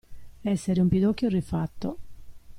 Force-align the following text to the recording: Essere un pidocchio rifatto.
Essere 0.41 0.81
un 0.81 0.87
pidocchio 0.87 1.27
rifatto. 1.29 1.97